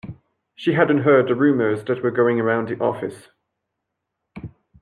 [0.55, 3.27] She hadn’t heard the rumours that were going around the office.